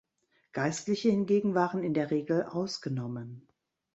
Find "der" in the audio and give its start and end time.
1.93-2.09